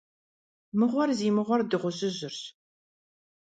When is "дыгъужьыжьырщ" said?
1.69-2.39